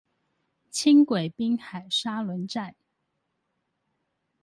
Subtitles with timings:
[0.03, 0.05] 輕
[1.05, 2.75] 軌濱海沙崙站